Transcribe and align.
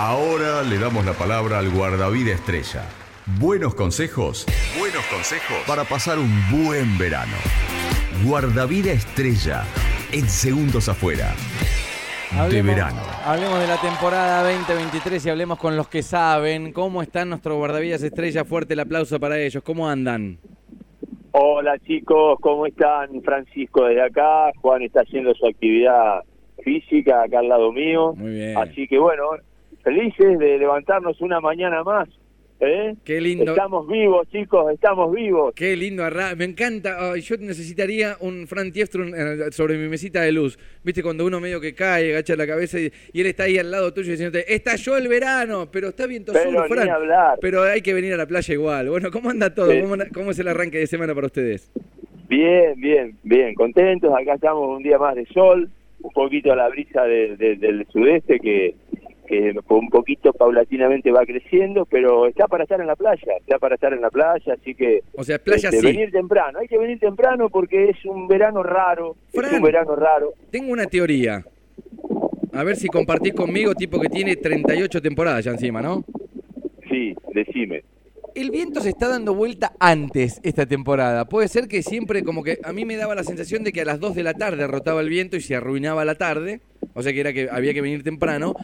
Ahora 0.00 0.62
le 0.62 0.78
damos 0.78 1.04
la 1.04 1.12
palabra 1.12 1.58
al 1.58 1.70
guardavida 1.70 2.32
estrella. 2.32 2.84
Buenos 3.40 3.74
consejos. 3.74 4.46
Buenos 4.78 5.04
consejos 5.06 5.56
para 5.66 5.82
pasar 5.82 6.18
un 6.20 6.30
buen 6.52 6.96
verano. 6.96 7.34
Guardavida 8.24 8.92
estrella 8.92 9.64
en 10.12 10.28
segundos 10.28 10.88
afuera. 10.88 11.34
de 12.48 12.62
verano. 12.62 13.00
Hablemos 13.26 13.58
de 13.58 13.66
la 13.66 13.80
temporada 13.80 14.48
2023 14.48 15.26
y 15.26 15.30
hablemos 15.30 15.58
con 15.58 15.76
los 15.76 15.88
que 15.88 16.04
saben 16.04 16.72
cómo 16.72 17.02
están 17.02 17.30
nuestros 17.30 17.56
guardavidas 17.56 18.00
estrella. 18.00 18.44
Fuerte 18.44 18.74
el 18.74 18.80
aplauso 18.80 19.18
para 19.18 19.36
ellos. 19.40 19.64
¿Cómo 19.64 19.88
andan? 19.88 20.38
Hola 21.32 21.76
chicos, 21.80 22.38
¿cómo 22.40 22.66
están? 22.66 23.20
Francisco 23.22 23.86
desde 23.86 24.02
acá. 24.02 24.52
Juan 24.60 24.82
está 24.82 25.00
haciendo 25.00 25.34
su 25.34 25.44
actividad 25.44 26.20
física 26.62 27.24
acá 27.24 27.40
al 27.40 27.48
lado 27.48 27.72
mío. 27.72 28.14
Muy 28.14 28.30
bien. 28.30 28.56
Así 28.58 28.86
que 28.86 28.96
bueno, 28.96 29.24
felices 29.88 30.38
de 30.38 30.58
levantarnos 30.58 31.20
una 31.20 31.40
mañana 31.40 31.82
más. 31.82 32.08
¿eh? 32.60 32.94
Qué 33.04 33.20
lindo. 33.20 33.52
Estamos 33.52 33.86
vivos, 33.88 34.28
chicos, 34.30 34.72
estamos 34.72 35.14
vivos. 35.14 35.54
Qué 35.54 35.76
lindo, 35.76 36.02
me 36.36 36.44
encanta. 36.44 37.16
Yo 37.16 37.36
necesitaría 37.38 38.16
un 38.20 38.46
Fran 38.46 38.72
Tiestrun 38.72 39.14
eh, 39.16 39.50
sobre 39.52 39.78
mi 39.78 39.88
mesita 39.88 40.22
de 40.22 40.32
luz. 40.32 40.58
Viste, 40.84 41.02
cuando 41.02 41.24
uno 41.24 41.40
medio 41.40 41.60
que 41.60 41.74
cae, 41.74 42.10
agacha 42.12 42.36
la 42.36 42.46
cabeza 42.46 42.78
y, 42.80 42.90
y 43.12 43.20
él 43.20 43.28
está 43.28 43.44
ahí 43.44 43.58
al 43.58 43.70
lado 43.70 43.94
tuyo 43.94 44.10
diciéndote, 44.10 44.52
estalló 44.52 44.96
el 44.96 45.08
verano, 45.08 45.68
pero 45.70 45.88
está 45.88 46.06
viento 46.06 46.32
sur, 46.34 46.66
Fran. 46.68 46.88
hablar. 46.90 47.38
Pero 47.40 47.62
hay 47.62 47.80
que 47.80 47.94
venir 47.94 48.12
a 48.12 48.16
la 48.16 48.26
playa 48.26 48.52
igual. 48.52 48.90
Bueno, 48.90 49.10
¿cómo 49.10 49.30
anda 49.30 49.54
todo? 49.54 49.70
Sí. 49.70 49.80
¿Cómo, 50.12 50.30
es 50.32 50.38
el 50.38 50.48
arranque 50.48 50.78
de 50.78 50.86
semana 50.86 51.14
para 51.14 51.26
ustedes? 51.28 51.70
Bien, 52.28 52.74
bien, 52.76 53.16
bien, 53.22 53.54
contentos. 53.54 54.12
Acá 54.12 54.34
estamos 54.34 54.76
un 54.76 54.82
día 54.82 54.98
más 54.98 55.14
de 55.14 55.24
sol, 55.26 55.70
un 56.00 56.10
poquito 56.12 56.52
a 56.52 56.56
la 56.56 56.68
brisa 56.68 57.04
de- 57.04 57.36
de- 57.36 57.56
del 57.56 57.86
sudeste 57.90 58.38
que, 58.38 58.74
que 59.28 59.54
un 59.68 59.88
poquito 59.90 60.32
paulatinamente 60.32 61.12
va 61.12 61.24
creciendo, 61.26 61.84
pero 61.84 62.26
está 62.26 62.48
para 62.48 62.64
estar 62.64 62.80
en 62.80 62.86
la 62.86 62.96
playa, 62.96 63.34
está 63.38 63.58
para 63.58 63.74
estar 63.74 63.92
en 63.92 64.00
la 64.00 64.10
playa, 64.10 64.54
así 64.54 64.74
que 64.74 65.02
O 65.14 65.22
sea, 65.22 65.38
playa 65.38 65.68
este, 65.68 65.80
sí. 65.80 65.86
venir 65.86 66.10
temprano, 66.10 66.58
hay 66.58 66.66
que 66.66 66.78
venir 66.78 66.98
temprano 66.98 67.50
porque 67.50 67.90
es 67.90 68.04
un 68.06 68.26
verano 68.26 68.62
raro, 68.62 69.16
Fran. 69.32 69.50
es 69.50 69.52
un 69.58 69.62
verano 69.62 69.94
raro. 69.94 70.32
Tengo 70.50 70.72
una 70.72 70.86
teoría. 70.86 71.44
A 72.54 72.64
ver 72.64 72.76
si 72.76 72.88
compartís 72.88 73.34
conmigo, 73.34 73.74
tipo 73.74 74.00
que 74.00 74.08
tiene 74.08 74.36
38 74.36 75.02
temporadas 75.02 75.44
ya 75.44 75.50
encima, 75.52 75.82
¿no? 75.82 76.04
Sí, 76.88 77.14
decime. 77.34 77.84
El 78.34 78.50
viento 78.50 78.80
se 78.80 78.90
está 78.90 79.08
dando 79.08 79.34
vuelta 79.34 79.72
antes 79.78 80.40
esta 80.42 80.64
temporada. 80.64 81.26
Puede 81.26 81.48
ser 81.48 81.68
que 81.68 81.82
siempre 81.82 82.22
como 82.22 82.42
que 82.42 82.58
a 82.62 82.72
mí 82.72 82.84
me 82.84 82.96
daba 82.96 83.14
la 83.14 83.24
sensación 83.24 83.64
de 83.64 83.72
que 83.72 83.82
a 83.82 83.84
las 83.84 84.00
2 84.00 84.14
de 84.14 84.22
la 84.22 84.34
tarde 84.34 84.66
rotaba 84.66 85.00
el 85.00 85.08
viento 85.08 85.36
y 85.36 85.40
se 85.40 85.56
arruinaba 85.56 86.04
la 86.04 86.14
tarde. 86.14 86.60
O 86.94 87.02
sea 87.02 87.12
que 87.12 87.20
era 87.20 87.32
que 87.32 87.48
había 87.50 87.74
que 87.74 87.82
venir 87.82 88.02
temprano. 88.02 88.54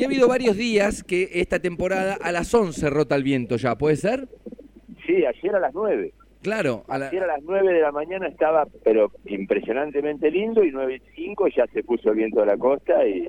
Y 0.00 0.04
ha 0.04 0.06
habido 0.06 0.28
varios 0.28 0.56
días 0.56 1.02
que 1.04 1.28
esta 1.34 1.58
temporada 1.58 2.16
a 2.20 2.32
las 2.32 2.54
11 2.54 2.88
rota 2.88 3.14
el 3.16 3.22
viento 3.22 3.56
ya. 3.56 3.76
¿Puede 3.76 3.96
ser? 3.96 4.28
Sí, 5.06 5.24
ayer 5.26 5.54
a 5.54 5.60
las 5.60 5.74
nueve. 5.74 6.12
Claro. 6.42 6.84
A 6.88 6.96
la- 6.96 7.08
Ayer 7.08 7.22
a 7.24 7.26
las 7.26 7.42
9 7.42 7.70
de 7.74 7.80
la 7.82 7.92
mañana 7.92 8.26
estaba, 8.26 8.66
pero 8.82 9.12
impresionantemente 9.26 10.30
lindo, 10.30 10.64
y 10.64 10.70
9 10.70 10.96
y 10.96 11.14
5 11.14 11.48
ya 11.48 11.66
se 11.66 11.82
puso 11.82 12.10
el 12.10 12.16
viento 12.16 12.40
de 12.40 12.46
la 12.46 12.56
costa, 12.56 13.06
y 13.06 13.28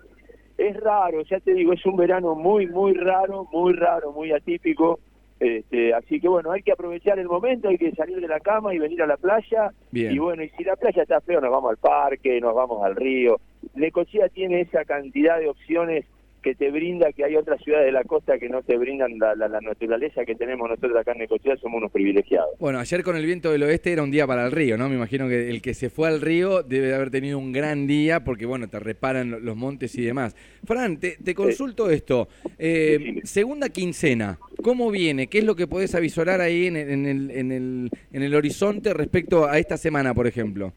es 0.58 0.78
raro, 0.80 1.22
ya 1.24 1.40
te 1.42 1.54
digo, 1.54 1.74
es 1.74 1.86
un 1.86 1.98
verano 1.98 2.36
muy, 2.36 2.68
muy 2.68 2.94
raro, 2.94 3.48
muy 3.52 3.74
raro, 3.74 4.14
muy 4.14 4.32
atípico, 4.32 5.00
este, 5.42 5.94
así 5.94 6.22
que 6.22 6.30
bueno, 6.30 6.52
hay 6.54 6.62
que 6.62 6.72
aprovechar 6.72 7.20
el 7.20 7.28
momento, 7.28 7.68
hay 7.68 7.78
que 7.78 7.92
salir 7.96 8.22
de 8.22 8.28
la 8.30 8.40
cama 8.40 8.74
y 8.74 8.80
venir 8.80 9.02
a 9.02 9.08
la 9.08 9.18
playa, 9.18 9.72
Bien. 9.92 10.14
y 10.14 10.18
bueno, 10.20 10.44
y 10.44 10.50
si 10.52 10.64
la 10.64 10.78
playa 10.78 11.02
está 11.04 11.20
feo, 11.20 11.42
nos 11.42 11.52
vamos 11.52 11.72
al 11.72 11.78
parque, 11.78 12.40
nos 12.40 12.56
vamos 12.56 12.82
al 12.86 12.96
río. 12.96 13.42
Necochea 13.76 14.30
tiene 14.30 14.62
esa 14.62 14.86
cantidad 14.86 15.38
de 15.40 15.50
opciones 15.50 16.06
que 16.42 16.56
te 16.56 16.72
brinda, 16.72 17.12
que 17.12 17.24
hay 17.24 17.36
otras 17.36 17.62
ciudades 17.64 17.86
de 17.86 17.92
la 17.92 18.04
costa 18.04 18.38
que 18.40 18.50
no 18.50 18.62
te 18.64 18.78
brindan 18.78 19.18
la, 19.20 19.36
la- 19.36 19.48
la 19.48 19.62
naturaleza 19.62 20.26
que 20.26 20.36
tenemos 20.36 20.68
nosotros 20.68 20.96
acá 20.98 21.12
en 21.14 21.20
Necochea, 21.20 21.56
somos 21.58 21.78
unos 21.78 21.92
privilegiados. 21.92 22.50
Bueno, 22.60 22.80
ayer 22.80 23.04
con 23.04 23.16
el 23.16 23.26
viento 23.26 23.52
del 23.52 23.64
oeste 23.64 23.92
era 23.94 24.04
un 24.04 24.12
día 24.12 24.26
para 24.26 24.46
el 24.46 24.52
río, 24.52 24.78
¿no? 24.78 24.90
Me 24.90 24.96
imagino 24.96 25.28
que 25.28 25.50
el 25.50 25.62
que 25.62 25.74
se 25.74 25.90
fue 25.90 26.08
al 26.08 26.20
río 26.22 26.64
debe 26.64 26.88
de 26.88 26.96
haber 26.96 27.12
tenido 27.12 27.38
un 27.38 27.52
gran 27.52 27.86
día 27.88 28.24
porque, 28.24 28.46
bueno, 28.46 28.68
te 28.68 28.80
reparan 28.80 29.30
lo- 29.32 29.40
los 29.40 29.56
montes 29.56 29.96
y 29.96 30.02
demás. 30.04 30.36
Fran, 30.66 30.98
te, 30.98 31.18
te 31.24 31.36
consulto 31.36 31.90
esto. 31.90 32.28
Eh, 32.58 33.22
segunda 33.24 33.70
quincena, 33.70 34.40
¿cómo 34.64 34.90
viene? 34.92 35.28
¿Qué 35.28 35.40
es 35.40 35.44
lo 35.44 35.56
que 35.56 35.68
podés 35.68 35.94
avisorar 35.96 36.42
ahí 36.42 36.68
en, 36.68 36.76
el- 36.78 36.90
en 36.90 37.06
el, 37.06 37.32
en, 37.32 37.52
el, 37.52 37.90
en 38.14 38.24
el 38.24 38.36
horizonte 38.36 38.94
respecto 38.94 39.46
a 39.46 39.60
esta 39.60 39.78
semana, 39.78 40.14
por 40.14 40.28
ejemplo? 40.28 40.74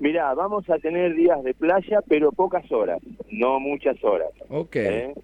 Mirá, 0.00 0.34
vamos 0.34 0.68
a 0.68 0.78
tener 0.78 1.14
días 1.14 1.42
de 1.44 1.54
playa, 1.54 2.00
pero 2.08 2.32
pocas 2.32 2.70
horas, 2.72 3.00
no 3.30 3.60
muchas 3.60 4.02
horas. 4.02 4.30
Ok. 4.48 4.76
¿eh? 4.76 5.14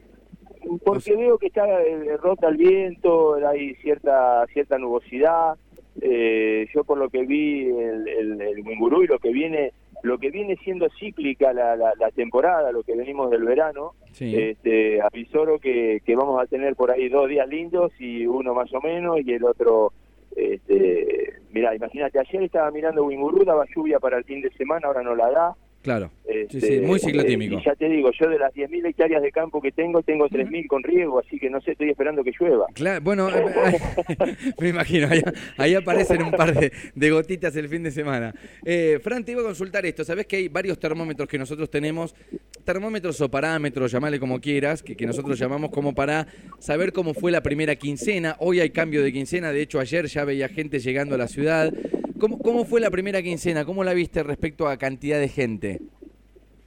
Porque 0.84 1.16
veo 1.16 1.38
que 1.38 1.47
está 1.48 1.64
eh, 1.82 2.16
rota 2.19 2.48
el 2.48 2.56
viento, 2.56 3.34
hay 3.47 3.75
cierta 3.76 4.44
cierta 4.53 4.78
nubosidad. 4.78 5.54
eh, 6.03 6.66
yo 6.75 6.84
por 6.84 6.98
lo 6.98 7.09
que 7.09 7.25
vi 7.25 7.64
el, 7.70 8.06
el, 8.06 8.41
el 8.42 8.62
Mingurú 8.64 9.03
y 9.03 9.06
lo 9.06 9.19
que 9.19 9.31
viene 9.32 9.72
lo 10.03 10.19
que 10.19 10.31
viene 10.31 10.56
siendo 10.56 10.87
cíclica 11.00 11.54
la, 11.54 11.75
la, 11.75 11.93
la 11.98 12.10
temporada, 12.10 12.70
lo 12.70 12.82
que 12.82 12.94
venimos 12.94 13.31
del 13.31 13.44
verano, 13.44 13.94
Sí. 14.12 14.34
este, 14.37 15.00
avisoro 15.00 15.58
que, 15.58 16.00
que 16.04 16.14
vamos 16.14 16.41
a 16.41 16.47
tener 16.47 16.76
por 16.76 16.91
ahí 16.91 17.08
dos 17.08 17.28
días 17.28 17.48
lindos 17.48 17.93
y 17.98 18.26
uno 18.26 18.54
más 18.54 18.72
o 18.75 18.81
menos 18.82 19.19
y 19.25 19.32
el 19.32 19.44
otro, 19.44 19.93
este, 20.37 21.34
mira, 21.56 21.75
imagínate, 21.75 22.19
ayer 22.19 22.43
estaba 22.43 22.71
mirando 22.71 23.05
Wingurú, 23.05 23.44
daba 23.44 23.65
lluvia 23.75 23.99
para 23.99 24.19
el 24.19 24.25
fin 24.25 24.43
de 24.43 24.50
semana, 24.53 24.87
ahora 24.89 25.03
no 25.03 25.15
la 25.15 25.31
da. 25.31 25.55
Claro. 25.83 26.11
Sí, 26.25 26.33
Este, 26.59 26.61
sí, 26.61 26.81
muy 26.81 26.97
eh, 26.97 26.99
ciclotímico. 26.99 27.59
y 27.61 27.65
ya 27.65 27.75
te 27.77 27.89
digo, 27.89 28.11
yo 28.21 28.28
de 28.28 28.41
las 28.41 28.53
10.000 28.53 28.87
hectáreas 28.89 29.22
de 29.22 29.31
campo 29.31 29.62
que 29.62 29.71
tengo, 29.71 30.03
tengo 30.03 30.28
3.000 30.28 30.67
con 30.67 30.83
riego, 30.83 31.21
así 31.21 31.39
que 31.39 31.49
no 31.49 31.61
sé, 31.61 31.72
estoy 31.72 31.91
esperando 31.91 32.25
que 32.25 32.33
llueva. 32.39 32.67
Claro, 32.75 33.00
bueno, 33.03 33.28
eh, 33.31 33.78
me 34.61 34.69
imagino, 34.71 35.06
ahí, 35.09 35.22
ahí 35.56 35.75
aparecen 35.77 36.22
un 36.25 36.33
par 36.33 36.53
de, 36.53 36.72
de 36.93 37.11
gotitas 37.11 37.55
el 37.56 37.69
fin 37.69 37.84
de 37.84 37.93
semana. 37.93 38.34
Eh, 38.65 38.99
Fran, 39.00 39.25
te 39.25 39.31
iba 39.33 39.43
a 39.43 39.44
consultar 39.44 39.87
esto. 39.87 40.03
Sabés 40.05 40.27
que 40.27 40.37
hay 40.37 40.49
varios 40.49 40.78
termómetros 40.81 41.28
que 41.28 41.38
nosotros 41.38 41.71
tenemos, 41.71 42.17
termómetros 42.66 43.19
o 43.22 43.31
parámetros, 43.31 43.91
llamale 43.91 44.21
como 44.21 44.41
quieras, 44.41 44.82
que, 44.82 44.94
que 44.94 45.06
nosotros 45.06 45.38
llamamos 45.38 45.71
como 45.71 45.94
para 45.94 46.27
saber 46.59 46.93
cómo 46.93 47.15
fue 47.15 47.32
la 47.32 47.41
primera 47.43 47.77
quincena. 47.77 48.37
Hoy 48.41 48.60
hay 48.60 48.71
cambio 48.71 49.03
de 49.03 49.12
quincena, 49.12 49.53
de 49.53 49.62
hecho 49.62 49.81
ayer 49.81 50.04
ya 50.06 50.25
veía 50.25 50.49
gente 50.49 50.81
llegando 50.81 51.15
a 51.15 51.19
la 51.19 51.28
ciudad. 51.28 51.72
¿Cómo, 52.19 52.38
cómo 52.38 52.65
fue 52.65 52.81
la 52.81 52.91
primera 52.91 53.22
quincena? 53.22 53.65
¿Cómo 53.65 53.84
la 53.84 53.94
viste 53.94 54.22
respecto 54.22 54.69
a 54.69 54.76
cantidad 54.76 55.19
de 55.19 55.28
gente? 55.28 55.81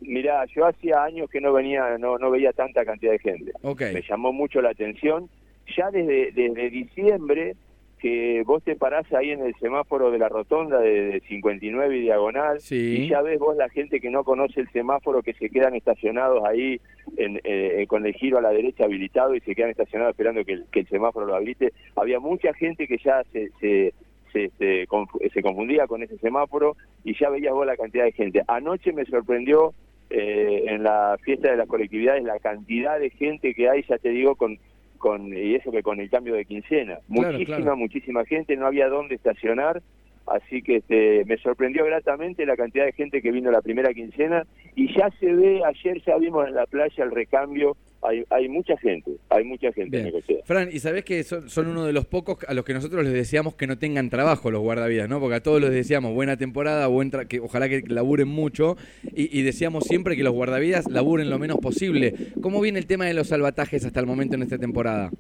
Mirá, 0.02 0.46
yo 0.56 0.66
hacía 0.66 1.04
años 1.04 1.30
que 1.30 1.42
no 1.42 1.54
venía, 1.54 1.98
no, 2.00 2.18
no 2.18 2.32
veía 2.32 2.54
tanta 2.54 2.84
cantidad 2.86 3.12
de 3.12 3.20
gente. 3.20 3.52
Ok. 3.62 3.82
Me 3.94 4.02
llamó 4.02 4.34
mucho 4.34 4.62
la 4.62 4.70
atención. 4.70 5.30
Ya 5.78 5.92
desde, 5.92 6.32
desde 6.32 6.70
diciembre, 6.72 7.56
que 8.00 8.44
vos 8.46 8.64
te 8.64 8.76
parás 8.76 9.12
ahí 9.14 9.32
en 9.32 9.42
el 9.42 9.54
semáforo 9.56 10.10
de 10.12 10.18
la 10.18 10.30
rotonda 10.30 10.80
de, 10.80 11.12
de 11.12 11.20
59 11.22 11.98
y 11.98 12.02
diagonal, 12.02 12.60
Sí. 12.62 13.04
y 13.04 13.10
ya 13.10 13.22
ves 13.22 13.38
vos 13.40 13.56
la 13.58 13.70
gente 13.70 14.00
que 14.00 14.10
no 14.10 14.24
conoce 14.24 14.62
el 14.62 14.70
semáforo, 14.72 15.22
que 15.22 15.34
se 15.34 15.50
quedan 15.50 15.76
estacionados 15.76 16.44
ahí 16.46 16.80
en, 17.18 17.40
eh, 17.44 17.86
con 17.88 18.06
el 18.06 18.14
giro 18.14 18.38
a 18.38 18.42
la 18.42 18.52
derecha 18.52 18.86
habilitado 18.86 19.36
y 19.36 19.42
se 19.42 19.54
quedan 19.54 19.72
estacionados 19.72 20.12
esperando 20.14 20.44
que 20.46 20.54
el, 20.54 20.66
que 20.72 20.80
el 20.82 20.88
semáforo 20.88 21.26
lo 21.26 21.36
habilite. 21.36 21.74
Había 21.96 22.20
mucha 22.20 22.54
gente 22.54 22.88
que 22.88 22.98
ya 22.98 23.22
se, 23.32 23.50
se, 23.60 23.94
se, 24.34 24.50
se 24.58 24.88
se 25.34 25.42
confundía 25.42 25.86
con 25.88 26.02
ese 26.04 26.18
semáforo 26.20 26.76
y 27.04 27.18
ya 27.20 27.30
veías 27.30 27.54
vos 27.54 27.66
la 27.66 27.78
cantidad 27.78 28.06
de 28.06 28.12
gente. 28.14 28.42
Anoche 28.48 28.94
me 28.94 29.06
sorprendió 29.06 29.74
eh, 30.12 30.64
en 30.68 30.84
la 30.84 31.18
fiesta 31.22 31.52
de 31.52 31.58
las 31.58 31.68
colectividades 31.68 32.24
la 32.24 32.40
cantidad 32.40 33.00
de 33.00 33.10
gente 33.12 33.54
que 33.54 33.70
hay, 33.70 33.84
ya 33.88 33.98
te 33.98 34.10
digo, 34.10 34.36
con 34.36 34.58
con 35.00 35.34
y 35.34 35.56
eso 35.56 35.72
que 35.72 35.82
con 35.82 36.00
el 36.00 36.10
cambio 36.10 36.36
de 36.36 36.46
quincena. 36.46 37.00
Claro, 37.12 37.32
Muchísima, 37.34 37.58
claro. 37.58 37.78
muchísima 37.78 38.26
gente, 38.26 38.56
no 38.56 38.68
había 38.68 38.88
dónde 38.88 39.16
estacionar, 39.16 39.82
así 40.28 40.62
que 40.62 40.78
este, 40.78 41.26
me 41.26 41.38
sorprendió 41.38 41.86
gratamente 41.86 42.46
la 42.46 42.56
cantidad 42.56 42.86
de 42.86 42.94
gente 42.94 43.22
que 43.22 43.32
vino 43.32 43.50
la 43.50 43.62
primera 43.62 43.94
quincena 43.94 44.46
y 44.76 44.96
ya 44.96 45.10
se 45.20 45.34
ve, 45.34 45.64
ayer 45.66 46.02
ya 46.06 46.18
vimos 46.18 46.48
en 46.48 46.54
la 46.54 46.68
playa 46.68 47.04
el 47.04 47.12
recambio, 47.12 47.76
hay, 48.02 48.24
hay 48.30 48.48
mucha 48.48 48.78
gente, 48.78 49.12
hay 49.30 49.44
mucha 49.44 49.72
gente 49.74 49.98
en 49.98 50.04
Bien. 50.04 50.16
Necochea. 50.16 50.38
Fran, 50.46 50.70
y 50.72 50.80
sabés 50.80 51.04
que 51.04 51.24
son, 51.24 51.50
son 51.50 51.68
uno 51.68 51.86
de 51.86 51.94
los 51.94 52.06
pocos 52.06 52.38
a 52.48 52.54
los 52.54 52.64
que 52.66 52.74
nosotros 52.74 53.04
les 53.04 53.14
deseamos 53.14 53.56
que 53.56 53.68
no 53.68 53.78
tengan 53.78 54.10
trabajo 54.10 54.52
los 54.52 54.62
guardavidas, 54.62 55.10
¿no? 55.10 55.20
Porque 55.20 55.36
a 55.36 55.44
todos 55.44 55.62
les 55.62 55.72
deseamos 55.72 56.14
buena 56.14 56.38
temporada, 56.38 56.88
buen 56.88 57.12
tra- 57.12 57.28
que 57.28 57.40
ojalá 57.40 57.68
que 57.70 57.84
laburen 57.88 58.28
mucho 58.28 58.78
y, 59.04 59.38
y 59.38 59.44
deseamos 59.44 59.84
siempre 59.84 60.16
que 60.16 60.24
los 60.24 60.34
guardavidas 60.34 60.90
laburen 60.90 61.30
lo 61.30 61.40
menos 61.40 61.58
posible. 61.58 62.14
¿Cómo 62.42 62.62
viene 62.62 62.80
el 62.80 62.86
tema 62.88 63.06
de 63.06 63.14
los 63.14 63.28
salvatajes 63.28 63.86
hasta 63.86 64.00
el 64.00 64.06
momento 64.06 64.36
en 64.36 64.44
esta 64.44 64.58
temporada? 64.58 65.12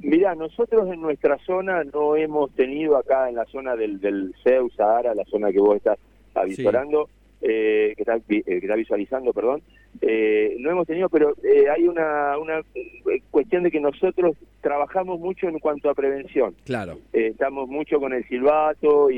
Mirá, 0.00 0.34
nosotros 0.34 0.88
en 0.92 1.00
nuestra 1.00 1.38
zona 1.46 1.84
no 1.84 2.16
hemos 2.16 2.50
tenido 2.54 2.96
acá 2.96 3.28
en 3.28 3.36
la 3.36 3.44
zona 3.46 3.76
del, 3.76 4.00
del 4.00 4.34
CEU, 4.42 4.68
Sahara, 4.70 5.14
la 5.14 5.24
zona 5.24 5.52
que 5.52 5.60
vos 5.60 5.76
estás 5.76 5.96
avisorando, 6.34 7.08
eh, 7.42 7.92
que, 7.96 8.02
estás, 8.02 8.26
vi- 8.26 8.38
eh, 8.38 8.44
que 8.44 8.66
estás 8.66 8.76
visualizando, 8.76 9.32
perdón, 9.32 9.62
eh, 10.00 10.56
no 10.60 10.70
hemos 10.70 10.86
tenido, 10.86 11.08
pero 11.08 11.34
eh, 11.42 11.66
hay 11.68 11.86
una, 11.88 12.38
una 12.38 12.60
eh, 12.74 13.20
cuestión 13.30 13.62
de 13.64 13.70
que 13.70 13.80
nosotros 13.80 14.36
trabajamos 14.60 15.18
mucho 15.20 15.48
en 15.48 15.58
cuanto 15.58 15.90
a 15.90 15.94
prevención. 15.94 16.54
Claro. 16.64 16.98
Eh, 17.12 17.28
estamos 17.32 17.68
mucho 17.68 17.98
con 18.00 18.12
el 18.12 18.24
silbato 18.28 19.10
y, 19.10 19.16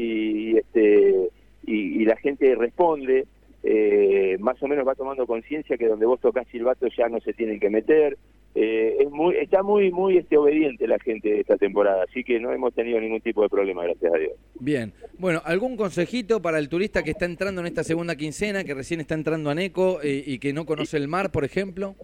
y, 0.53 0.57
este 0.59 1.29
y, 1.67 2.03
y 2.03 2.05
la 2.05 2.17
gente 2.17 2.55
responde 2.55 3.27
eh, 3.63 4.37
más 4.41 4.63
o 4.63 4.69
menos 4.69 4.87
va 4.87 4.95
tomando 4.95 5.27
conciencia 5.27 5.77
que 5.79 5.87
donde 5.89 6.05
vos 6.07 6.21
tocas 6.21 6.47
silbato 6.49 6.87
ya 6.89 7.09
no 7.09 7.21
se 7.21 7.33
tienen 7.33 7.59
que 7.61 7.71
meter 7.71 8.17
eh, 8.55 8.97
es 9.01 9.11
muy, 9.11 9.37
está 9.37 9.63
muy, 9.63 9.91
muy 9.91 10.17
este, 10.17 10.37
obediente 10.37 10.87
la 10.87 10.99
gente 11.01 11.29
de 11.29 11.41
esta 11.41 11.57
temporada, 11.57 12.05
así 12.09 12.23
que 12.23 12.39
no 12.39 12.53
hemos 12.53 12.73
tenido 12.73 13.01
ningún 13.01 13.21
tipo 13.21 13.43
de 13.43 13.49
problema, 13.49 13.83
gracias 13.83 14.15
a 14.15 14.17
Dios. 14.17 14.33
Bien, 14.61 14.93
bueno, 15.19 15.43
¿algún 15.45 15.77
consejito 15.77 16.41
para 16.41 16.59
el 16.59 16.69
turista 16.69 17.03
que 17.03 17.11
está 17.11 17.25
entrando 17.25 17.61
en 17.61 17.67
esta 17.67 17.83
segunda 17.83 18.15
quincena, 18.15 18.63
que 18.63 18.75
recién 18.75 19.01
está 19.01 19.15
entrando 19.15 19.51
a 19.51 19.55
Neco 19.55 20.01
eh, 20.03 20.23
y 20.25 20.39
que 20.39 20.53
no 20.53 20.67
conoce 20.67 20.97
el 20.97 21.09
mar, 21.09 21.33
por 21.33 21.45
ejemplo? 21.45 21.97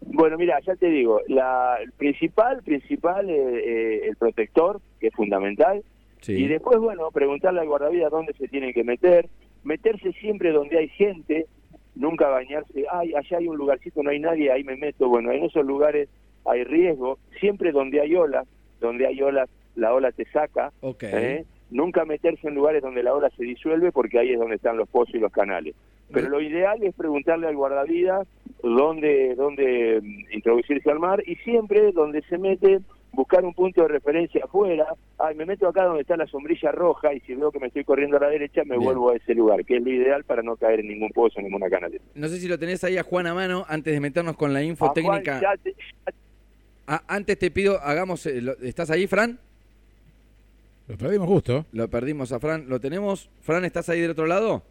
Bueno, 0.00 0.36
mira, 0.36 0.60
ya 0.60 0.76
te 0.76 0.88
digo, 0.88 1.22
la, 1.28 1.78
el 1.82 1.92
principal, 1.92 2.62
principal, 2.62 3.30
eh, 3.30 4.08
el 4.08 4.16
protector, 4.16 4.80
que 5.00 5.06
es 5.06 5.14
fundamental, 5.14 5.82
y 6.28 6.46
después, 6.46 6.78
bueno, 6.78 7.10
preguntarle 7.10 7.60
al 7.60 7.66
guardavidas 7.66 8.10
dónde 8.10 8.32
se 8.34 8.46
tiene 8.46 8.72
que 8.72 8.84
meter, 8.84 9.28
meterse 9.64 10.12
siempre 10.12 10.52
donde 10.52 10.78
hay 10.78 10.88
gente, 10.88 11.46
nunca 12.02 12.28
bañarse, 12.28 12.84
ay, 12.90 13.14
allá 13.14 13.38
hay 13.38 13.46
un 13.46 13.56
lugarcito, 13.56 14.02
no 14.02 14.10
hay 14.10 14.18
nadie, 14.18 14.50
ahí 14.50 14.64
me 14.64 14.76
meto. 14.76 15.08
Bueno, 15.08 15.30
en 15.30 15.44
esos 15.44 15.64
lugares 15.64 16.08
hay 16.44 16.64
riesgo, 16.64 17.18
siempre 17.38 17.70
donde 17.70 18.00
hay 18.00 18.14
olas, 18.16 18.46
donde 18.80 19.06
hay 19.06 19.22
olas, 19.22 19.48
la 19.76 19.94
ola 19.94 20.10
te 20.10 20.24
saca. 20.26 20.72
¿eh? 21.00 21.44
Nunca 21.70 22.04
meterse 22.04 22.48
en 22.48 22.56
lugares 22.56 22.82
donde 22.82 23.04
la 23.04 23.14
ola 23.14 23.30
se 23.30 23.44
disuelve 23.44 23.92
porque 23.92 24.18
ahí 24.18 24.32
es 24.32 24.38
donde 24.38 24.56
están 24.56 24.76
los 24.76 24.88
pozos 24.88 25.14
y 25.14 25.18
los 25.18 25.32
canales. 25.32 25.74
Pero 26.12 26.28
lo 26.28 26.42
ideal 26.42 26.82
es 26.82 26.94
preguntarle 26.94 27.46
al 27.46 27.56
guardavidas 27.56 28.28
dónde, 28.62 29.34
dónde 29.34 30.00
mm, 30.02 30.34
introducirse 30.34 30.90
al 30.90 30.98
mar 30.98 31.22
y 31.24 31.36
siempre 31.36 31.92
donde 31.92 32.20
se 32.22 32.36
mete 32.36 32.80
buscar 33.12 33.44
un 33.44 33.54
punto 33.54 33.82
de 33.82 33.88
referencia 33.88 34.44
afuera, 34.44 34.86
ay, 35.18 35.34
me 35.34 35.44
meto 35.44 35.68
acá 35.68 35.84
donde 35.84 36.02
está 36.02 36.16
la 36.16 36.26
sombrilla 36.26 36.72
roja 36.72 37.12
y 37.12 37.20
si 37.20 37.34
veo 37.34 37.52
que 37.52 37.60
me 37.60 37.66
estoy 37.66 37.84
corriendo 37.84 38.16
a 38.16 38.20
la 38.20 38.28
derecha 38.28 38.62
me 38.64 38.76
vuelvo 38.76 39.10
a 39.10 39.16
ese 39.16 39.34
lugar, 39.34 39.64
que 39.64 39.76
es 39.76 39.82
lo 39.82 39.90
ideal 39.90 40.24
para 40.24 40.42
no 40.42 40.56
caer 40.56 40.80
en 40.80 40.88
ningún 40.88 41.10
pozo, 41.10 41.38
en 41.38 41.44
ninguna 41.44 41.68
canal. 41.68 41.92
No 42.14 42.28
sé 42.28 42.38
si 42.38 42.48
lo 42.48 42.58
tenés 42.58 42.82
ahí 42.84 42.96
a 42.96 43.02
Juan 43.02 43.26
a 43.26 43.34
mano 43.34 43.64
antes 43.68 43.92
de 43.92 44.00
meternos 44.00 44.36
con 44.36 44.52
la 44.52 44.62
info 44.62 44.92
técnica. 44.92 45.40
Ah, 46.86 47.02
antes 47.06 47.38
te 47.38 47.50
pido, 47.50 47.80
hagamos, 47.80 48.26
eh, 48.26 48.42
¿estás 48.62 48.90
ahí, 48.90 49.06
Fran? 49.06 49.38
Lo 50.88 50.96
perdimos 50.96 51.28
justo. 51.28 51.64
Lo 51.72 51.88
perdimos 51.88 52.32
a 52.32 52.40
Fran, 52.40 52.68
¿lo 52.68 52.80
tenemos? 52.80 53.30
Fran, 53.42 53.64
¿estás 53.64 53.88
ahí 53.88 54.00
del 54.00 54.10
otro 54.10 54.26
lado? 54.26 54.62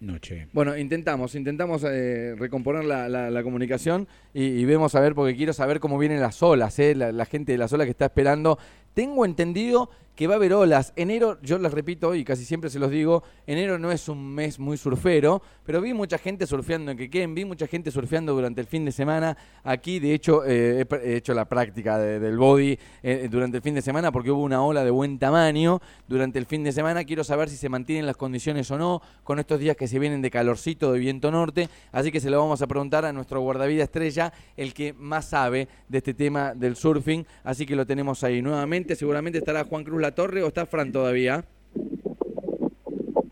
Noche. 0.00 0.48
Bueno, 0.52 0.76
intentamos, 0.76 1.34
intentamos 1.34 1.84
eh, 1.84 2.34
recomponer 2.36 2.84
la, 2.84 3.08
la, 3.08 3.42
comunicación 3.42 4.08
y, 4.34 4.64
vemos 4.64 4.94
a 4.94 5.00
ver, 5.00 5.14
porque 5.14 5.36
quiero 5.36 5.52
saber 5.52 5.80
cómo 5.80 5.98
vienen 5.98 6.20
las 6.20 6.42
olas, 6.42 6.78
eh, 6.78 6.94
la, 6.94 7.12
la, 7.12 7.24
gente 7.26 7.52
de 7.52 7.58
las 7.58 7.72
olas 7.72 7.86
que 7.86 7.92
está 7.92 8.06
esperando. 8.06 8.58
Tengo 8.94 9.24
entendido 9.24 9.90
que 10.14 10.26
va 10.26 10.34
a 10.34 10.36
haber 10.36 10.52
olas. 10.52 10.92
Enero, 10.96 11.38
yo 11.42 11.58
les 11.58 11.72
repito 11.72 12.14
y 12.14 12.24
casi 12.24 12.44
siempre 12.44 12.68
se 12.68 12.78
los 12.78 12.90
digo, 12.90 13.22
enero 13.46 13.78
no 13.78 13.90
es 13.90 14.08
un 14.08 14.34
mes 14.34 14.58
muy 14.58 14.76
surfero, 14.76 15.40
pero 15.64 15.80
vi 15.80 15.94
mucha 15.94 16.18
gente 16.18 16.46
surfeando 16.46 16.90
en 16.90 16.98
Quequén, 16.98 17.34
vi 17.34 17.44
mucha 17.44 17.66
gente 17.66 17.90
surfeando 17.90 18.34
durante 18.34 18.60
el 18.60 18.66
fin 18.66 18.84
de 18.84 18.92
semana. 18.92 19.36
Aquí, 19.64 19.98
de 19.98 20.12
hecho, 20.12 20.44
eh, 20.44 20.84
he, 21.02 21.16
hecho 21.16 21.32
la 21.32 21.46
práctica 21.46 21.98
del 21.98 22.36
body 22.36 22.78
eh, 23.02 23.28
durante 23.30 23.58
el 23.58 23.62
fin 23.62 23.74
de 23.74 23.82
semana 23.82 24.12
porque 24.12 24.30
hubo 24.30 24.42
una 24.42 24.62
ola 24.62 24.84
de 24.84 24.90
buen 24.90 25.18
tamaño 25.18 25.80
durante 26.06 26.38
el 26.38 26.46
fin 26.46 26.64
de 26.64 26.72
semana. 26.72 27.04
Quiero 27.04 27.24
saber 27.24 27.48
si 27.48 27.56
se 27.56 27.68
mantienen 27.68 28.06
las 28.06 28.16
condiciones 28.16 28.70
o 28.70 28.78
no 28.78 29.00
con 29.24 29.38
estos 29.38 29.58
días 29.58 29.76
que 29.76 29.88
se 29.88 29.98
vienen 29.98 30.22
de 30.22 30.30
calorcito, 30.30 30.92
de 30.92 30.98
viento 30.98 31.30
norte. 31.30 31.68
Así 31.92 32.12
que 32.12 32.20
se 32.20 32.30
lo 32.30 32.38
vamos 32.38 32.60
a 32.62 32.66
preguntar 32.66 33.04
a 33.04 33.12
nuestro 33.12 33.40
guardavida 33.40 33.84
estrella, 33.84 34.32
el 34.56 34.74
que 34.74 34.92
más 34.92 35.30
sabe 35.30 35.68
de 35.88 35.98
este 35.98 36.14
tema 36.14 36.54
del 36.54 36.76
surfing. 36.76 37.26
Así 37.44 37.64
que 37.64 37.74
lo 37.74 37.86
tenemos 37.86 38.22
ahí 38.24 38.42
nuevamente. 38.42 38.96
Seguramente 38.96 39.38
estará 39.38 39.64
Juan 39.64 39.84
Cruz 39.84 40.00
Torre 40.14 40.42
o 40.42 40.48
está 40.48 40.66
Fran 40.66 40.92
todavía? 40.92 41.44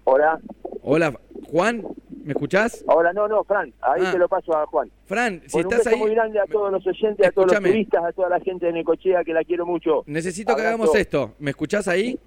Hola. 0.04 0.40
Hola, 0.82 1.18
Juan, 1.50 1.84
¿me 2.24 2.32
escuchás? 2.32 2.84
Hola, 2.86 3.12
no, 3.12 3.28
no, 3.28 3.44
Fran, 3.44 3.72
ahí 3.80 4.02
ah. 4.04 4.12
te 4.12 4.18
lo 4.18 4.28
paso 4.28 4.56
a 4.56 4.66
Juan. 4.66 4.90
Fran, 5.06 5.42
si 5.46 5.58
estás 5.58 5.86
un 5.86 5.92
ahí... 5.92 5.98
muy 5.98 6.10
grande 6.14 6.40
a 6.40 6.46
todos 6.46 6.72
los 6.72 6.86
oyentes, 6.86 7.26
a 7.26 7.30
todos 7.30 7.52
los 7.52 7.60
turistas, 7.60 8.04
a 8.04 8.12
toda 8.12 8.30
la 8.30 8.40
gente 8.40 8.66
de 8.66 8.72
Necochea 8.72 9.24
que 9.24 9.32
la 9.34 9.44
quiero 9.44 9.66
mucho. 9.66 10.04
Necesito 10.06 10.54
que 10.56 10.62
hagamos 10.62 10.94
esto. 10.94 11.34
¿Me 11.38 11.50
escuchás 11.50 11.88
ahí? 11.88 12.18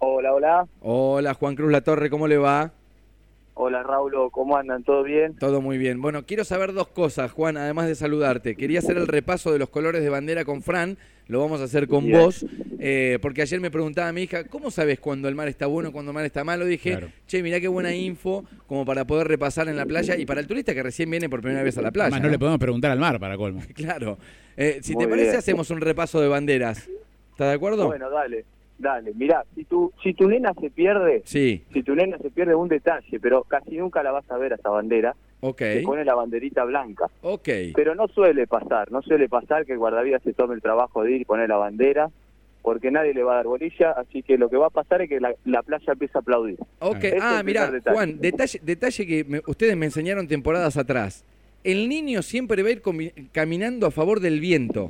Hola, 0.00 0.34
hola. 0.34 0.68
Hola, 0.80 1.34
Juan 1.34 1.56
Cruz 1.56 1.72
La 1.72 1.80
Torre, 1.80 2.08
¿cómo 2.08 2.28
le 2.28 2.38
va? 2.38 2.72
Hola 3.60 3.82
Raúl, 3.82 4.12
¿cómo 4.30 4.56
andan? 4.56 4.84
¿Todo 4.84 5.02
bien? 5.02 5.34
Todo 5.34 5.60
muy 5.60 5.78
bien. 5.78 6.00
Bueno, 6.00 6.24
quiero 6.24 6.44
saber 6.44 6.72
dos 6.72 6.86
cosas, 6.86 7.32
Juan, 7.32 7.56
además 7.56 7.88
de 7.88 7.96
saludarte. 7.96 8.54
Quería 8.54 8.78
hacer 8.78 8.96
el 8.96 9.08
repaso 9.08 9.52
de 9.52 9.58
los 9.58 9.68
colores 9.68 10.00
de 10.00 10.08
bandera 10.08 10.44
con 10.44 10.62
Fran, 10.62 10.96
lo 11.26 11.40
vamos 11.40 11.60
a 11.60 11.64
hacer 11.64 11.88
con 11.88 12.08
vos, 12.08 12.46
eh, 12.78 13.18
porque 13.20 13.42
ayer 13.42 13.60
me 13.60 13.72
preguntaba 13.72 14.10
a 14.10 14.12
mi 14.12 14.22
hija, 14.22 14.44
¿cómo 14.44 14.70
sabes 14.70 15.00
cuando 15.00 15.28
el 15.28 15.34
mar 15.34 15.48
está 15.48 15.66
bueno, 15.66 15.90
cuando 15.90 16.12
el 16.12 16.14
mar 16.14 16.24
está 16.24 16.44
malo? 16.44 16.66
Dije, 16.66 17.00
che, 17.26 17.42
mirá 17.42 17.58
qué 17.58 17.66
buena 17.66 17.92
info 17.92 18.44
como 18.68 18.84
para 18.84 19.04
poder 19.08 19.26
repasar 19.26 19.68
en 19.68 19.76
la 19.76 19.86
playa 19.86 20.16
y 20.16 20.24
para 20.24 20.40
el 20.40 20.46
turista 20.46 20.72
que 20.72 20.84
recién 20.84 21.10
viene 21.10 21.28
por 21.28 21.40
primera 21.40 21.64
vez 21.64 21.76
a 21.78 21.82
la 21.82 21.90
playa. 21.90 22.14
Además, 22.14 22.22
no, 22.22 22.28
le 22.28 22.38
podemos 22.38 22.60
preguntar 22.60 22.92
al 22.92 23.00
mar 23.00 23.18
para 23.18 23.36
colmo. 23.36 23.60
claro. 23.74 24.18
Eh, 24.56 24.78
si 24.82 24.94
te 24.94 25.08
parece, 25.08 25.36
hacemos 25.36 25.68
un 25.70 25.80
repaso 25.80 26.20
de 26.20 26.28
banderas. 26.28 26.88
¿Estás 27.32 27.48
de 27.48 27.54
acuerdo? 27.54 27.88
Bueno, 27.88 28.08
dale. 28.08 28.44
Dale, 28.78 29.12
mirá, 29.14 29.44
si 29.56 29.64
tu, 29.64 29.92
si 30.02 30.14
tu 30.14 30.28
nena 30.28 30.54
se 30.54 30.70
pierde, 30.70 31.22
sí. 31.24 31.64
si 31.72 31.82
tu 31.82 31.96
nena 31.96 32.16
se 32.18 32.30
pierde 32.30 32.54
un 32.54 32.68
detalle, 32.68 33.18
pero 33.18 33.42
casi 33.42 33.76
nunca 33.76 34.04
la 34.04 34.12
vas 34.12 34.30
a 34.30 34.38
ver 34.38 34.52
a 34.52 34.56
esa 34.56 34.70
bandera, 34.70 35.16
okay. 35.40 35.80
se 35.80 35.82
pone 35.82 36.04
la 36.04 36.14
banderita 36.14 36.64
blanca. 36.64 37.06
Okay. 37.22 37.72
Pero 37.72 37.96
no 37.96 38.06
suele 38.06 38.46
pasar, 38.46 38.92
no 38.92 39.02
suele 39.02 39.28
pasar 39.28 39.66
que 39.66 39.72
el 39.72 39.78
guardavidas 39.78 40.22
se 40.22 40.32
tome 40.32 40.54
el 40.54 40.62
trabajo 40.62 41.02
de 41.02 41.12
ir 41.12 41.20
y 41.22 41.24
poner 41.24 41.48
la 41.48 41.56
bandera, 41.56 42.08
porque 42.62 42.92
nadie 42.92 43.14
le 43.14 43.24
va 43.24 43.32
a 43.32 43.36
dar 43.36 43.46
bolilla, 43.46 43.90
así 43.90 44.22
que 44.22 44.38
lo 44.38 44.48
que 44.48 44.56
va 44.56 44.66
a 44.66 44.70
pasar 44.70 45.02
es 45.02 45.08
que 45.08 45.18
la, 45.18 45.62
playa 45.62 45.92
empieza 45.92 46.20
a 46.20 46.22
aplaudir. 46.22 46.58
Ok, 46.78 47.04
ah, 47.20 47.42
mira, 47.44 47.72
Juan, 47.84 48.20
detalle, 48.20 48.60
detalle 48.62 49.06
que 49.06 49.42
ustedes 49.48 49.76
me 49.76 49.86
enseñaron 49.86 50.28
temporadas 50.28 50.76
atrás. 50.76 51.24
El 51.64 51.88
niño 51.88 52.22
siempre 52.22 52.62
va 52.62 52.68
a 52.68 52.72
ir 52.72 52.82
caminando 53.32 53.88
a 53.88 53.90
favor 53.90 54.20
del 54.20 54.38
viento. 54.38 54.88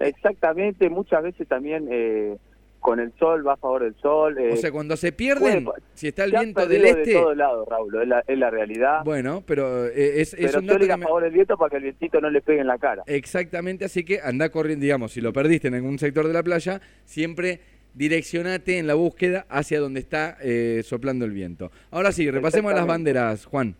Exactamente, 0.00 0.90
muchas 0.90 1.22
veces 1.22 1.48
también... 1.48 1.88
Eh, 1.90 2.36
con 2.80 3.00
el 3.00 3.12
sol, 3.18 3.46
va 3.46 3.54
a 3.54 3.56
favor 3.56 3.82
del 3.82 3.94
sol. 3.96 4.38
Eh, 4.38 4.52
o 4.52 4.56
sea, 4.56 4.70
cuando 4.72 4.96
se 4.96 5.12
pierden, 5.12 5.68
si 5.94 6.08
está 6.08 6.24
el 6.24 6.32
viento 6.32 6.66
del 6.66 6.84
este... 6.84 7.10
de 7.10 7.12
todos 7.14 7.36
lados, 7.36 7.68
Raúl, 7.68 8.02
es 8.02 8.08
la, 8.08 8.24
es 8.26 8.38
la, 8.38 8.50
realidad. 8.50 9.04
Bueno, 9.04 9.42
pero 9.46 9.86
eh, 9.86 10.20
es, 10.20 10.34
es 10.34 10.54
un 10.54 10.66
dato 10.66 10.92
a 10.92 10.98
favor 10.98 11.22
del 11.22 11.32
viento 11.32 11.56
para 11.56 11.70
que 11.70 11.76
el 11.76 11.82
vientito 11.84 12.20
no 12.20 12.30
le 12.30 12.40
pegue 12.40 12.60
en 12.60 12.66
la 12.66 12.78
cara. 12.78 13.02
Exactamente, 13.06 13.84
así 13.84 14.04
que 14.04 14.20
anda 14.22 14.48
corriendo, 14.50 14.82
digamos, 14.82 15.12
si 15.12 15.20
lo 15.20 15.32
perdiste 15.32 15.68
en 15.68 15.74
algún 15.74 15.98
sector 15.98 16.26
de 16.26 16.32
la 16.32 16.42
playa, 16.42 16.80
siempre 17.04 17.60
direccionate 17.94 18.78
en 18.78 18.86
la 18.86 18.94
búsqueda 18.94 19.46
hacia 19.48 19.80
donde 19.80 20.00
está 20.00 20.36
eh, 20.40 20.82
soplando 20.84 21.24
el 21.24 21.32
viento. 21.32 21.70
Ahora 21.90 22.12
sí, 22.12 22.30
repasemos 22.30 22.72
las 22.72 22.86
banderas, 22.86 23.44
Juan. 23.46 23.74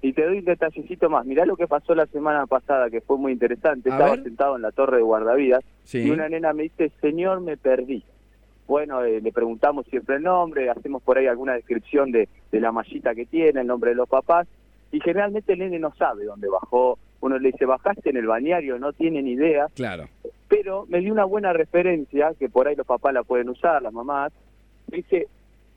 Y 0.00 0.12
te 0.14 0.24
doy 0.24 0.38
un 0.38 0.44
detallecito 0.44 1.08
más. 1.08 1.24
Mirá 1.24 1.46
lo 1.46 1.56
que 1.56 1.68
pasó 1.68 1.94
la 1.94 2.06
semana 2.06 2.46
pasada, 2.46 2.90
que 2.90 3.00
fue 3.00 3.18
muy 3.18 3.30
interesante. 3.30 3.88
Estaba 3.88 4.16
sentado 4.16 4.56
en 4.56 4.62
la 4.62 4.72
torre 4.72 4.96
de 4.96 5.02
guardavidas 5.04 5.62
y 5.92 6.10
una 6.10 6.28
nena 6.28 6.52
me 6.52 6.64
dice, 6.64 6.90
señor, 7.00 7.40
me 7.40 7.56
perdí 7.56 8.02
bueno, 8.66 9.02
eh, 9.02 9.20
le 9.20 9.32
preguntamos 9.32 9.86
siempre 9.86 10.16
el 10.16 10.22
nombre, 10.22 10.70
hacemos 10.70 11.02
por 11.02 11.18
ahí 11.18 11.26
alguna 11.26 11.54
descripción 11.54 12.12
de, 12.12 12.28
la 12.52 12.72
mallita 12.72 13.14
que 13.14 13.26
tiene, 13.26 13.60
el 13.60 13.66
nombre 13.66 13.90
de 13.90 13.96
los 13.96 14.08
papás, 14.08 14.46
y 14.90 15.00
generalmente 15.00 15.54
el 15.54 15.60
nene 15.60 15.78
no 15.78 15.94
sabe 15.94 16.24
dónde 16.24 16.48
bajó. 16.48 16.98
Uno 17.20 17.38
le 17.38 17.52
dice, 17.52 17.66
bajaste 17.66 18.10
en 18.10 18.16
el 18.16 18.26
bañario, 18.26 18.78
no 18.78 18.92
tiene 18.92 19.22
ni 19.22 19.32
idea. 19.32 19.68
Claro. 19.74 20.08
Pero 20.48 20.86
me 20.88 21.00
dio 21.00 21.12
una 21.12 21.24
buena 21.24 21.52
referencia, 21.52 22.32
que 22.38 22.48
por 22.48 22.68
ahí 22.68 22.76
los 22.76 22.86
papás 22.86 23.14
la 23.14 23.22
pueden 23.22 23.48
usar, 23.48 23.80
las 23.80 23.92
mamás. 23.92 24.32
Me 24.90 24.98
dice, 24.98 25.28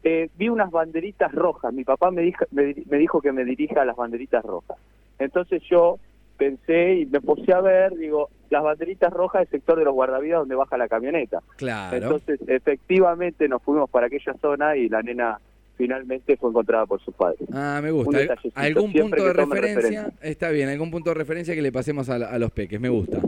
eh, 0.03 0.29
vi 0.37 0.49
unas 0.49 0.71
banderitas 0.71 1.31
rojas, 1.31 1.73
mi 1.73 1.83
papá 1.83 2.11
me 2.11 2.23
dijo, 2.23 2.45
me 2.51 2.97
dijo 2.97 3.21
que 3.21 3.31
me 3.31 3.45
dirija 3.45 3.81
a 3.81 3.85
las 3.85 3.95
banderitas 3.95 4.43
rojas. 4.43 4.77
Entonces 5.17 5.61
yo 5.69 5.97
pensé 6.37 6.95
y 6.95 7.05
me 7.05 7.21
puse 7.21 7.53
a 7.53 7.61
ver, 7.61 7.95
digo, 7.95 8.29
las 8.49 8.63
banderitas 8.63 9.11
rojas 9.11 9.41
del 9.41 9.49
sector 9.49 9.77
de 9.77 9.85
los 9.85 9.93
guardavidas 9.93 10.39
donde 10.39 10.55
baja 10.55 10.77
la 10.77 10.87
camioneta. 10.87 11.41
Claro. 11.57 11.97
Entonces, 11.97 12.39
efectivamente 12.47 13.47
nos 13.47 13.61
fuimos 13.61 13.89
para 13.89 14.07
aquella 14.07 14.33
zona 14.41 14.75
y 14.75 14.89
la 14.89 15.01
nena 15.01 15.39
finalmente 15.77 16.37
fue 16.37 16.49
encontrada 16.49 16.85
por 16.85 17.01
sus 17.01 17.13
padres. 17.13 17.41
Ah, 17.53 17.79
me 17.83 17.91
gusta. 17.91 18.19
¿Algún 18.55 18.93
punto 18.93 19.25
de 19.25 19.33
referencia? 19.33 20.11
Está 20.21 20.49
bien, 20.49 20.69
algún 20.69 20.91
punto 20.91 21.09
de 21.09 21.15
referencia 21.15 21.53
que 21.53 21.61
le 21.61 21.71
pasemos 21.71 22.09
a, 22.09 22.37
los 22.39 22.51
peques, 22.51 22.79
me 22.79 22.89
gusta. 22.89 23.19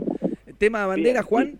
¿Tema 0.58 0.80
de 0.80 0.86
bandera, 0.86 1.22
Juan? 1.22 1.58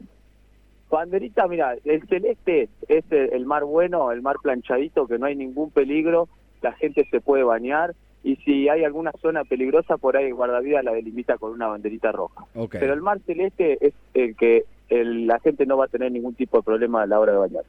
Banderita, 0.91 1.47
mira, 1.47 1.77
el 1.85 2.07
celeste 2.09 2.69
es 2.89 3.05
el 3.11 3.45
mar 3.45 3.65
bueno, 3.65 4.11
el 4.11 4.23
mar 4.23 4.37
planchadito, 4.43 5.07
que 5.07 5.19
no 5.19 5.27
hay 5.27 5.37
ningún 5.37 5.71
peligro, 5.71 6.29
la 6.63 6.73
gente 6.73 7.07
se 7.11 7.21
puede 7.21 7.43
bañar 7.43 7.95
y 8.29 8.37
si 8.45 8.69
hay 8.69 8.85
alguna 8.85 9.11
zona 9.23 9.43
peligrosa, 9.45 9.97
por 9.97 10.15
ahí 10.15 10.31
guardavidas 10.33 10.85
la 10.85 10.93
delimita 10.93 11.39
con 11.39 11.51
una 11.51 11.67
banderita 11.67 12.13
roja. 12.13 12.45
Pero 12.71 12.93
el 12.93 13.01
mar 13.01 13.21
celeste 13.25 13.79
es 13.81 13.95
el 14.13 14.37
que 14.37 14.65
la 14.91 15.39
gente 15.39 15.65
no 15.65 15.79
va 15.79 15.87
a 15.87 15.89
tener 15.89 16.13
ningún 16.13 16.35
tipo 16.35 16.59
de 16.59 16.63
problema 16.63 17.01
a 17.01 17.07
la 17.07 17.19
hora 17.21 17.33
de 17.33 17.39
bañar. 17.39 17.65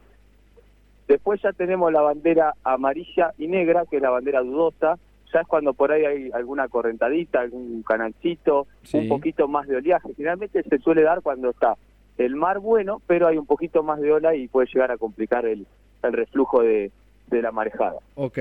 Después 1.07 1.41
ya 1.41 1.53
tenemos 1.53 1.93
la 1.93 2.01
bandera 2.01 2.55
amarilla 2.65 3.31
y 3.37 3.47
negra, 3.47 3.85
que 3.89 3.95
es 3.95 4.01
la 4.01 4.09
bandera 4.09 4.41
dudosa. 4.41 4.99
Ya 5.33 5.39
es 5.39 5.47
cuando 5.47 5.73
por 5.73 5.93
ahí 5.93 6.03
hay 6.03 6.31
alguna 6.33 6.67
correntadita, 6.67 7.39
algún 7.39 7.81
canalcito, 7.83 8.67
un 8.91 9.07
poquito 9.07 9.47
más 9.47 9.65
de 9.65 9.77
oleaje. 9.77 10.13
Finalmente 10.13 10.61
se 10.61 10.77
suele 10.79 11.03
dar 11.03 11.21
cuando 11.21 11.51
está 11.51 11.77
el 12.17 12.35
mar 12.35 12.59
bueno, 12.59 13.01
pero 13.07 13.27
hay 13.27 13.37
un 13.37 13.45
poquito 13.45 13.81
más 13.81 14.01
de 14.01 14.11
ola 14.11 14.35
y 14.35 14.49
puede 14.49 14.67
llegar 14.73 14.91
a 14.91 14.97
complicar 14.97 15.45
el, 15.45 15.65
el 16.03 16.11
reflujo 16.11 16.61
de, 16.63 16.91
de 17.27 17.41
la 17.41 17.53
marejada. 17.53 17.99
Ok. 18.15 18.39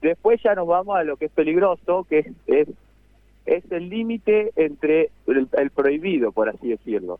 Después 0.00 0.40
ya 0.42 0.54
nos 0.54 0.66
vamos 0.66 0.96
a 0.96 1.04
lo 1.04 1.16
que 1.16 1.26
es 1.26 1.32
peligroso, 1.32 2.06
que 2.08 2.20
es, 2.46 2.68
es, 3.46 3.72
el 3.72 3.88
límite 3.88 4.52
entre 4.56 5.10
el, 5.26 5.48
el 5.56 5.70
prohibido, 5.70 6.32
por 6.32 6.48
así 6.48 6.68
decirlo. 6.68 7.18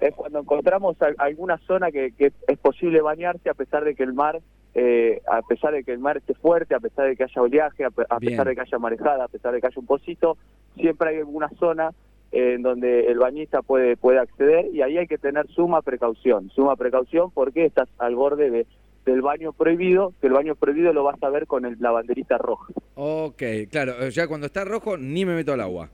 Es 0.00 0.14
cuando 0.14 0.40
encontramos 0.40 1.00
a- 1.02 1.14
alguna 1.18 1.58
zona 1.58 1.90
que, 1.90 2.12
que 2.12 2.32
es 2.46 2.58
posible 2.58 3.00
bañarse 3.00 3.48
a 3.50 3.54
pesar 3.54 3.84
de 3.84 3.94
que 3.94 4.02
el 4.04 4.12
mar, 4.12 4.40
eh, 4.74 5.22
a 5.30 5.42
pesar 5.42 5.72
de 5.74 5.82
que 5.84 5.92
el 5.92 5.98
mar 5.98 6.16
esté 6.18 6.34
fuerte, 6.34 6.74
a 6.74 6.80
pesar 6.80 7.06
de 7.08 7.16
que 7.16 7.24
haya 7.24 7.42
oleaje, 7.42 7.84
a, 7.84 7.88
a 8.08 8.18
pesar 8.20 8.46
de 8.46 8.54
que 8.54 8.60
haya 8.60 8.78
marejada, 8.78 9.24
a 9.24 9.28
pesar 9.28 9.52
de 9.54 9.60
que 9.60 9.66
haya 9.66 9.80
un 9.80 9.86
pocito, 9.86 10.36
siempre 10.76 11.10
hay 11.10 11.16
alguna 11.18 11.48
zona 11.58 11.90
eh, 12.30 12.54
en 12.54 12.62
donde 12.62 13.06
el 13.06 13.18
bañista 13.18 13.62
puede 13.62 13.96
puede 13.96 14.18
acceder 14.18 14.66
y 14.74 14.82
ahí 14.82 14.98
hay 14.98 15.06
que 15.06 15.18
tener 15.18 15.46
suma 15.48 15.82
precaución, 15.82 16.50
suma 16.50 16.76
precaución 16.76 17.30
porque 17.32 17.64
estás 17.64 17.88
al 17.98 18.14
borde 18.14 18.50
de, 18.50 18.66
del 19.10 19.22
baño 19.22 19.52
prohibido, 19.52 20.12
que 20.20 20.26
el 20.28 20.32
baño 20.32 20.54
prohibido 20.54 20.92
lo 20.92 21.04
vas 21.04 21.22
a 21.22 21.28
ver 21.30 21.46
con 21.46 21.64
el- 21.66 21.76
la 21.80 21.90
banderita 21.90 22.38
roja. 22.38 22.72
Ok, 22.94 23.42
claro, 23.70 24.08
ya 24.08 24.26
cuando 24.28 24.46
está 24.46 24.64
rojo 24.64 24.96
ni 24.96 25.24
me 25.24 25.34
meto 25.34 25.52
al 25.52 25.60
agua. 25.60 25.88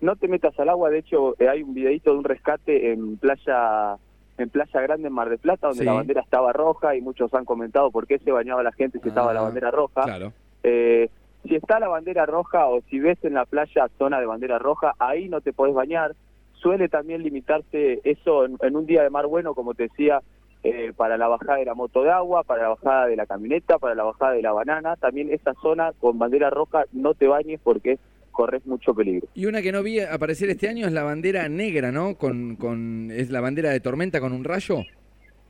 No 0.00 0.16
te 0.16 0.28
metas 0.28 0.58
al 0.58 0.68
agua, 0.68 0.90
de 0.90 0.98
hecho 0.98 1.34
eh, 1.40 1.48
hay 1.48 1.62
un 1.62 1.72
videito 1.74 2.12
de 2.12 2.18
un 2.18 2.24
rescate 2.24 2.92
en 2.92 3.16
playa 3.16 3.96
en 4.36 4.50
Playa 4.50 4.80
Grande 4.80 5.06
en 5.06 5.14
Mar 5.14 5.28
del 5.28 5.38
Plata 5.38 5.68
donde 5.68 5.84
Sí. 5.84 5.86
la 5.86 5.92
bandera 5.92 6.20
estaba 6.20 6.52
roja 6.52 6.96
y 6.96 7.00
muchos 7.00 7.32
han 7.34 7.44
comentado 7.44 7.92
por 7.92 8.04
qué 8.08 8.18
se 8.18 8.32
bañaba 8.32 8.64
la 8.64 8.72
gente 8.72 8.98
si 9.00 9.08
estaba 9.08 9.32
la 9.32 9.38
Ah, 9.40 9.44
bandera 9.44 9.70
roja. 9.70 10.02
Claro. 10.02 10.32
Eh, 10.64 11.08
si 11.46 11.54
está 11.54 11.78
la 11.78 11.86
bandera 11.86 12.26
roja 12.26 12.66
o 12.66 12.80
si 12.90 12.98
ves 12.98 13.16
en 13.24 13.34
la 13.34 13.44
playa 13.44 13.86
zona 13.96 14.18
de 14.18 14.26
bandera 14.26 14.58
roja, 14.58 14.92
ahí 14.98 15.28
no 15.28 15.40
te 15.40 15.52
podés 15.52 15.72
bañar. 15.74 16.16
Suele 16.54 16.88
también 16.88 17.22
limitarse 17.22 18.00
eso 18.02 18.44
en, 18.46 18.56
en 18.60 18.74
un 18.74 18.86
día 18.86 19.04
de 19.04 19.10
mar 19.10 19.26
bueno, 19.28 19.54
como 19.54 19.74
te 19.74 19.84
decía, 19.84 20.20
eh, 20.64 20.92
para 20.96 21.18
la 21.18 21.28
bajada 21.28 21.58
de 21.58 21.66
la 21.66 21.74
moto 21.74 22.02
de 22.02 22.10
agua, 22.10 22.42
para 22.42 22.62
la 22.62 22.68
bajada 22.70 23.06
de 23.06 23.16
la 23.16 23.26
camioneta, 23.26 23.78
para 23.78 23.94
la 23.94 24.04
bajada 24.04 24.32
de 24.32 24.42
la 24.42 24.52
banana. 24.52 24.96
También 24.96 25.30
esa 25.30 25.52
zona 25.60 25.92
con 26.00 26.18
bandera 26.18 26.48
roja 26.48 26.84
no 26.92 27.12
te 27.12 27.28
bañes 27.28 27.60
porque 27.62 27.98
corres 28.32 28.66
mucho 28.66 28.94
peligro. 28.94 29.28
Y 29.34 29.46
una 29.46 29.60
que 29.60 29.72
no 29.72 29.82
vi 29.82 30.00
aparecer 30.00 30.48
este 30.48 30.68
año 30.68 30.86
es 30.86 30.92
la 30.92 31.02
bandera 31.02 31.48
negra, 31.48 31.92
¿no? 31.92 32.16
Con, 32.16 32.56
con 32.56 33.10
es 33.10 33.30
la 33.30 33.42
bandera 33.42 33.70
de 33.70 33.80
tormenta 33.80 34.20
con 34.20 34.32
un 34.32 34.42
rayo. 34.42 34.78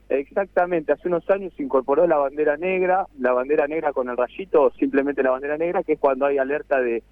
Exactamente, 0.09 0.93
hace 0.93 1.09
unos 1.09 1.29
años 1.31 1.53
se 1.57 1.63
incorporó 1.63 2.07
la 2.07 2.17
bandera 2.17 2.57
negra, 2.57 3.07
la 3.19 3.33
bandera 3.33 3.67
negra 3.67 3.93
con 3.93 4.09
el 4.11 4.17
rayito, 4.17 4.71
simplemente 4.79 5.23
la 5.23 5.31
bandera 5.31 5.57
negra, 5.57 5.83
que 5.83 5.95
es 5.95 5.99
cuando 5.99 6.27
hay 6.27 6.39
alerta 6.39 6.81
de, 6.81 7.03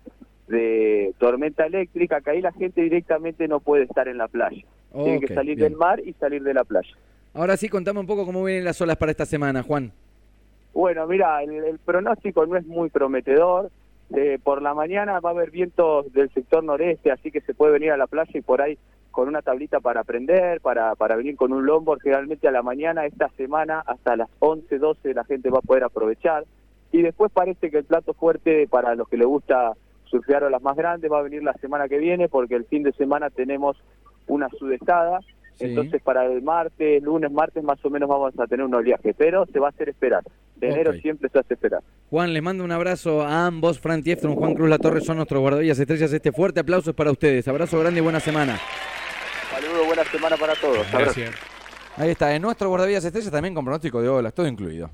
de 0.48 1.14
tormenta 1.18 1.64
eléctrica, 1.64 2.20
que 2.20 2.30
ahí 2.30 2.42
la 2.42 2.52
gente 2.52 2.82
directamente 2.82 3.48
no 3.48 3.60
puede 3.60 3.84
estar 3.84 4.08
en 4.08 4.18
la 4.18 4.28
playa. 4.28 4.62
Tiene 4.92 5.20
que 5.20 5.34
salir 5.34 5.56
bien. 5.56 5.70
del 5.70 5.78
mar 5.78 6.00
y 6.04 6.12
salir 6.14 6.42
de 6.42 6.52
la 6.52 6.64
playa. 6.64 6.94
Ahora 7.34 7.56
sí, 7.56 7.68
contame 7.68 8.00
un 8.00 8.06
poco 8.06 8.26
cómo 8.26 8.44
vienen 8.44 8.64
las 8.64 8.80
olas 8.80 8.96
para 8.96 9.12
esta 9.12 9.24
semana, 9.24 9.62
Juan. 9.62 9.92
Bueno, 10.74 11.06
mira, 11.06 11.42
el, 11.42 11.78
pronóstico 11.78 12.44
no 12.46 12.56
es 12.56 12.66
muy 12.66 12.90
prometedor. 12.90 13.70
Eh, 14.14 14.38
por 14.42 14.60
la 14.60 14.74
mañana 14.74 15.20
va 15.20 15.30
a 15.30 15.32
haber 15.32 15.50
vientos 15.50 16.12
del 16.12 16.30
sector 16.34 16.62
noreste, 16.62 17.10
así 17.10 17.30
que 17.30 17.40
se 17.40 17.54
puede 17.54 17.72
venir 17.72 17.92
a 17.92 17.96
la 17.96 18.06
playa 18.06 18.30
y 18.34 18.42
por 18.42 18.60
ahí 18.60 18.76
con 19.10 19.28
una 19.28 19.40
tablita 19.40 19.80
para 19.80 20.00
aprender, 20.00 20.60
para, 20.60 20.94
para 20.94 21.16
venir 21.16 21.36
con 21.36 21.52
un 21.52 21.64
longboard. 21.64 22.00
Generalmente 22.02 22.48
a 22.48 22.50
la 22.50 22.62
mañana, 22.62 23.06
esta 23.06 23.30
semana, 23.30 23.82
hasta 23.86 24.16
las 24.16 24.28
11, 24.40 24.78
12, 24.78 25.14
la 25.14 25.24
gente 25.24 25.48
va 25.48 25.58
a 25.58 25.62
poder 25.66 25.84
aprovechar. 25.84 26.44
Y 26.90 27.00
después 27.00 27.32
parece 27.32 27.70
que 27.70 27.78
el 27.78 27.84
plato 27.84 28.12
fuerte 28.12 28.66
para 28.68 28.94
los 28.94 29.08
que 29.08 29.16
les 29.16 29.26
gusta 29.26 29.72
surfear 30.04 30.44
olas 30.44 30.60
más 30.60 30.76
grandes 30.76 31.10
va 31.10 31.20
a 31.20 31.22
venir 31.22 31.42
la 31.42 31.54
semana 31.54 31.88
que 31.88 31.96
viene, 31.96 32.28
porque 32.28 32.54
el 32.54 32.66
fin 32.66 32.82
de 32.82 32.92
semana 32.92 33.30
tenemos 33.30 33.82
una 34.26 34.50
sudestada. 34.50 35.20
Sí. 35.54 35.64
Entonces 35.66 36.02
para 36.02 36.24
el 36.26 36.42
martes, 36.42 37.02
lunes, 37.02 37.30
martes 37.30 37.62
más 37.62 37.84
o 37.84 37.90
menos 37.90 38.08
vamos 38.08 38.32
a 38.38 38.46
tener 38.46 38.64
un 38.64 38.74
oleaje, 38.74 39.14
pero 39.14 39.46
se 39.46 39.58
va 39.58 39.68
a 39.68 39.70
hacer 39.70 39.88
esperar. 39.88 40.22
De 40.56 40.68
enero 40.68 40.92
siempre 40.94 41.28
se 41.28 41.38
hace 41.38 41.54
esperar. 41.54 41.82
Juan, 42.10 42.32
les 42.32 42.42
mando 42.42 42.64
un 42.64 42.72
abrazo 42.72 43.22
a 43.22 43.46
ambos. 43.46 43.80
Fran 43.80 44.02
Tiefton, 44.02 44.34
Juan 44.36 44.54
Cruz 44.54 44.68
La 44.68 44.78
Torre 44.78 45.00
son 45.00 45.16
nuestros 45.16 45.40
guardavillas 45.40 45.78
estrellas. 45.78 46.12
Este 46.12 46.32
fuerte 46.32 46.60
aplauso 46.60 46.90
es 46.90 46.96
para 46.96 47.10
ustedes. 47.10 47.46
Abrazo 47.48 47.78
grande 47.80 48.00
y 48.00 48.02
buena 48.02 48.20
semana. 48.20 48.58
Saludos, 49.50 49.86
buena 49.86 50.04
semana 50.04 50.36
para 50.36 50.54
todos. 50.54 50.86
Gracias. 50.92 51.34
Ahí 51.96 52.10
está, 52.10 52.34
en 52.34 52.42
nuestro 52.42 52.68
guardavillas 52.68 53.04
estrellas 53.04 53.30
también 53.30 53.54
con 53.54 53.64
pronóstico 53.64 54.00
de 54.00 54.08
olas, 54.08 54.32
todo 54.32 54.46
incluido. 54.46 54.90